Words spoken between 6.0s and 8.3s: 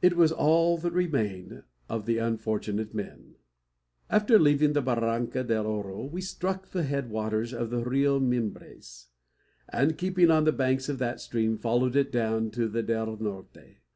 we struck the head waters of the Rio